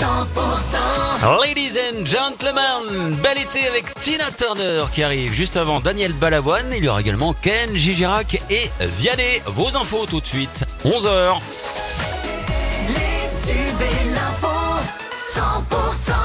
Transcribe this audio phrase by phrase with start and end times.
[0.00, 6.72] Ladies and gentlemen, bel été avec Tina Turner qui arrive juste avant Daniel Balavoine.
[6.76, 9.42] Il y aura également Ken, Gigirac et Vianney.
[9.46, 11.40] Vos infos tout de suite, 11h.
[12.88, 14.48] Les tubes et l'info,
[15.34, 16.17] 100%.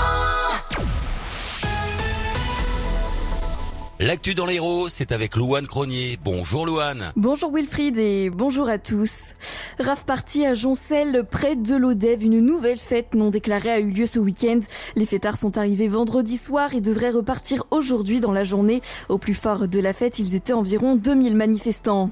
[4.06, 6.20] L'actu dans l'héros, c'est avec Louane Cronier.
[6.22, 7.14] Bonjour Louane.
[7.16, 9.34] Bonjour Wilfried et bonjour à tous.
[9.80, 14.06] Rave Party à Joncel, près de l'Odève, une nouvelle fête non déclarée a eu lieu
[14.06, 14.60] ce week-end.
[14.98, 18.82] Les fêtards sont arrivés vendredi soir et devraient repartir aujourd'hui dans la journée.
[19.08, 22.10] Au plus fort de la fête, ils étaient environ 2000 manifestants.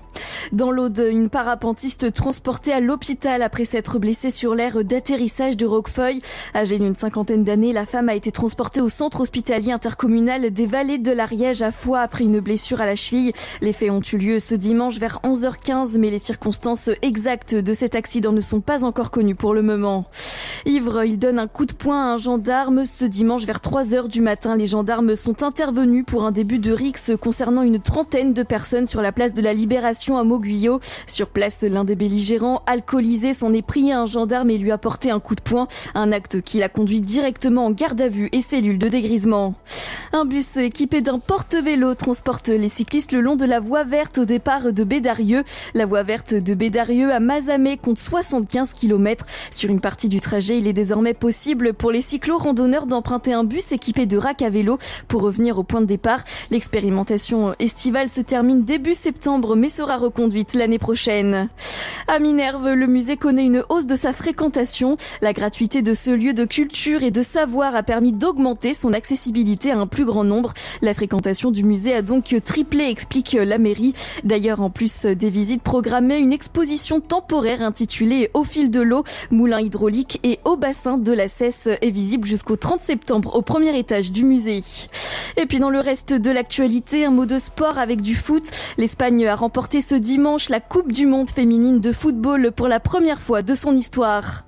[0.53, 6.21] Dans l'Aude, une parapentiste transportée à l'hôpital après s'être blessée sur l'aire d'atterrissage de Roquefeuille.
[6.55, 10.97] Âgée d'une cinquantaine d'années, la femme a été transportée au centre hospitalier intercommunal des Vallées
[10.97, 13.31] de l'Ariège à Après une blessure à la cheville.
[13.59, 17.95] Les faits ont eu lieu ce dimanche vers 11h15, mais les circonstances exactes de cet
[17.95, 20.05] accident ne sont pas encore connues pour le moment.
[20.65, 22.85] Ivre, il donne un coup de poing à un gendarme.
[22.85, 26.71] Ce dimanche vers 3 heures du matin, les gendarmes sont intervenus pour un début de
[26.71, 30.79] rixe concernant une trentaine de personnes sur la place de la Libération à Mauguillot.
[31.07, 34.77] Sur place, l'un des belligérants, alcoolisé, s'en est pris à un gendarme et lui a
[34.77, 35.67] porté un coup de poing.
[35.95, 39.55] Un acte qui l'a conduit directement en garde à vue et cellule de dégrisement.
[40.13, 44.25] Un bus équipé d'un porte-vélo transporte les cyclistes le long de la voie verte au
[44.25, 45.45] départ de Bédarieux.
[45.73, 49.25] La voie verte de Bédarieux à Mazamet compte 75 km.
[49.51, 53.71] Sur une partie du trajet, il est désormais possible pour les cyclo-randonneurs d'emprunter un bus
[53.71, 56.19] équipé de rack à vélo pour revenir au point de départ.
[56.49, 61.47] L'expérimentation estivale se termine début septembre mais sera reconduite l'année prochaine.
[62.09, 64.97] À Minerve, le musée connaît une hausse de sa fréquentation.
[65.21, 69.71] La gratuité de ce lieu de culture et de savoir a permis d'augmenter son accessibilité
[69.71, 70.51] à un plus grand nombre.
[70.81, 73.93] La fréquentation du musée a donc triplé, explique la mairie.
[74.23, 79.61] D'ailleurs, en plus des visites programmées, une exposition temporaire intitulée Au fil de l'eau, moulin
[79.61, 84.11] hydraulique et au bassin de la Cesse est visible jusqu'au 30 septembre au premier étage
[84.11, 84.63] du musée.
[85.37, 88.49] Et puis dans le reste de l'actualité, un mot de sport avec du foot.
[88.79, 93.21] L'Espagne a remporté ce dimanche la Coupe du Monde féminine de football pour la première
[93.21, 94.45] fois de son histoire.